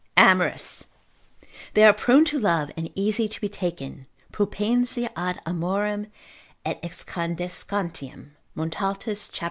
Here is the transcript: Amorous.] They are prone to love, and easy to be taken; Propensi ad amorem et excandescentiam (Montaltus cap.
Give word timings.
Amorous.] 0.17 0.87
They 1.75 1.83
are 1.83 1.93
prone 1.93 2.25
to 2.25 2.39
love, 2.39 2.71
and 2.75 2.89
easy 2.95 3.29
to 3.29 3.39
be 3.39 3.47
taken; 3.49 4.07
Propensi 4.33 5.07
ad 5.15 5.39
amorem 5.45 6.07
et 6.65 6.81
excandescentiam 6.81 8.31
(Montaltus 8.57 9.31
cap. 9.31 9.39